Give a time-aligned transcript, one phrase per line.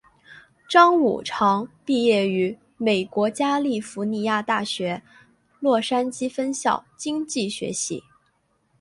[0.67, 5.03] 张五常毕业于美国加利福尼亚大学
[5.59, 8.03] 洛杉矶分校经济学系。